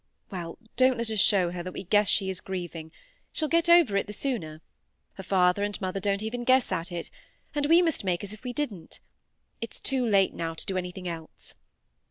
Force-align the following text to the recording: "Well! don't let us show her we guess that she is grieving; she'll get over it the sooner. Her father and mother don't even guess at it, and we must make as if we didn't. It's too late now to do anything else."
"Well! 0.31 0.57
don't 0.77 0.97
let 0.97 1.11
us 1.11 1.19
show 1.19 1.51
her 1.51 1.61
we 1.71 1.83
guess 1.83 2.07
that 2.07 2.09
she 2.13 2.31
is 2.31 2.41
grieving; 2.41 2.91
she'll 3.31 3.47
get 3.47 3.69
over 3.69 3.95
it 3.95 4.07
the 4.07 4.13
sooner. 4.13 4.63
Her 5.13 5.21
father 5.21 5.61
and 5.61 5.79
mother 5.79 5.99
don't 5.99 6.23
even 6.23 6.43
guess 6.43 6.71
at 6.71 6.91
it, 6.91 7.11
and 7.53 7.67
we 7.67 7.83
must 7.83 8.03
make 8.03 8.23
as 8.23 8.33
if 8.33 8.43
we 8.43 8.51
didn't. 8.51 8.99
It's 9.61 9.79
too 9.79 10.03
late 10.03 10.33
now 10.33 10.55
to 10.55 10.65
do 10.65 10.75
anything 10.75 11.07
else." 11.07 11.53